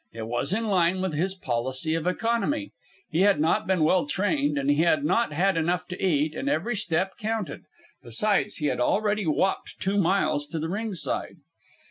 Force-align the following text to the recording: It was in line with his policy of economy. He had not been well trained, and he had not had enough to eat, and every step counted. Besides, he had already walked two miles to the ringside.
It 0.13 0.25
was 0.25 0.51
in 0.51 0.65
line 0.65 0.99
with 0.99 1.13
his 1.13 1.35
policy 1.35 1.93
of 1.93 2.07
economy. 2.07 2.71
He 3.11 3.21
had 3.21 3.39
not 3.39 3.67
been 3.67 3.83
well 3.83 4.07
trained, 4.07 4.57
and 4.57 4.67
he 4.71 4.77
had 4.81 5.05
not 5.05 5.31
had 5.31 5.55
enough 5.57 5.87
to 5.89 6.03
eat, 6.03 6.33
and 6.33 6.49
every 6.49 6.75
step 6.75 7.19
counted. 7.19 7.65
Besides, 8.01 8.55
he 8.55 8.65
had 8.65 8.79
already 8.79 9.27
walked 9.27 9.75
two 9.79 9.99
miles 9.99 10.47
to 10.47 10.57
the 10.57 10.69
ringside. 10.69 11.35